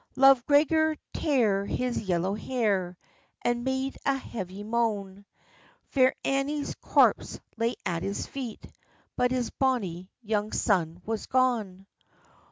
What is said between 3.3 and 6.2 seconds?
And made a heavy moan; Fair